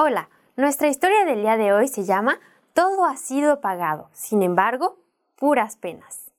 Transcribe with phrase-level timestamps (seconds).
[0.00, 2.38] Hola, nuestra historia del día de hoy se llama
[2.72, 4.96] Todo ha sido pagado, sin embargo,
[5.34, 6.30] puras penas.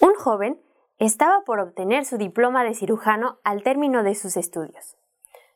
[0.00, 0.58] Un joven
[0.98, 4.96] estaba por obtener su diploma de cirujano al término de sus estudios.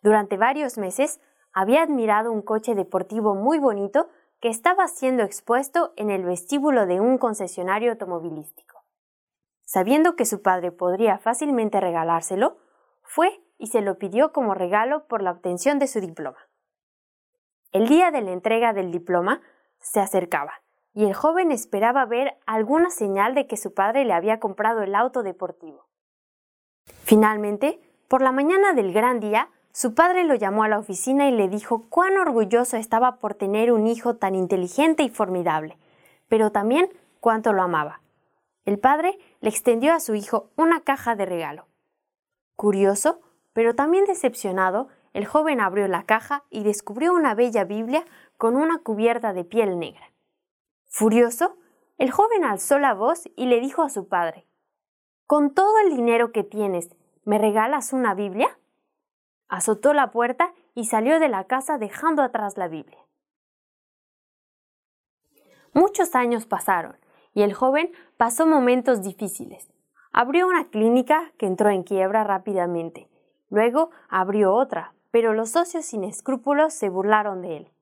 [0.03, 1.23] Durante varios meses
[1.55, 4.11] había admirado un coche deportivo muy bonito
[4.41, 8.80] que estaba siendo expuesto en el vestíbulo de un concesionario automovilístico.
[9.73, 12.57] Sabiendo que su padre podría fácilmente regalárselo,
[13.05, 16.39] fue y se lo pidió como regalo por la obtención de su diploma.
[17.71, 19.43] El día de la entrega del diploma
[19.79, 20.55] se acercaba,
[20.93, 24.93] y el joven esperaba ver alguna señal de que su padre le había comprado el
[24.93, 25.87] auto deportivo.
[27.05, 31.31] Finalmente, por la mañana del gran día, su padre lo llamó a la oficina y
[31.31, 35.79] le dijo cuán orgulloso estaba por tener un hijo tan inteligente y formidable,
[36.29, 38.00] pero también cuánto lo amaba.
[38.65, 41.67] El padre le extendió a su hijo una caja de regalo.
[42.57, 43.21] Curioso,
[43.53, 48.05] pero también decepcionado, el joven abrió la caja y descubrió una bella Biblia
[48.37, 50.13] con una cubierta de piel negra.
[50.87, 51.57] Furioso,
[51.99, 54.47] el joven alzó la voz y le dijo a su padre
[55.27, 56.95] Con todo el dinero que tienes,
[57.25, 58.59] ¿me regalas una Biblia?
[59.49, 63.05] azotó la puerta y salió de la casa dejando atrás la Biblia.
[65.73, 66.97] Muchos años pasaron
[67.35, 69.69] y el joven pasó momentos difíciles.
[70.13, 73.09] Abrió una clínica que entró en quiebra rápidamente.
[73.49, 77.73] Luego abrió otra, pero los socios sin escrúpulos se burlaron de él.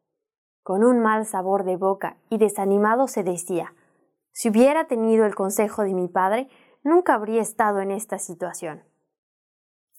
[0.63, 3.75] Con un mal sabor de boca y desanimado se decía
[4.33, 6.49] Si hubiera tenido el consejo de mi padre,
[6.83, 8.83] nunca habría estado en esta situación.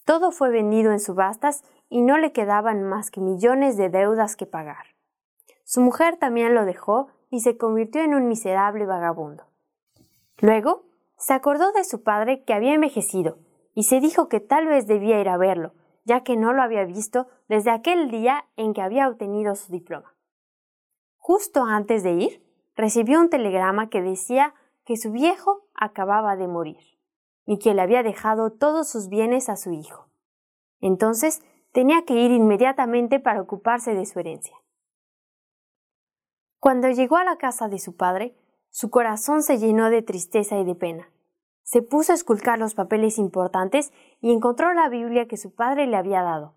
[0.04, 4.46] Todo fue vendido en subastas y no le quedaban más que millones de deudas que
[4.46, 4.86] pagar.
[5.64, 9.44] Su mujer también lo dejó y se convirtió en un miserable vagabundo.
[10.38, 10.84] Luego,
[11.16, 13.38] se acordó de su padre que había envejecido
[13.74, 15.74] y se dijo que tal vez debía ir a verlo,
[16.04, 20.14] ya que no lo había visto desde aquel día en que había obtenido su diploma.
[21.18, 22.42] Justo antes de ir,
[22.74, 24.54] recibió un telegrama que decía
[24.84, 26.98] que su viejo acababa de morir
[27.46, 30.08] y que le había dejado todos sus bienes a su hijo.
[30.80, 31.42] Entonces
[31.72, 34.56] tenía que ir inmediatamente para ocuparse de su herencia.
[36.60, 38.36] Cuando llegó a la casa de su padre,
[38.68, 41.08] su corazón se llenó de tristeza y de pena.
[41.62, 45.96] Se puso a esculcar los papeles importantes y encontró la Biblia que su padre le
[45.96, 46.54] había dado,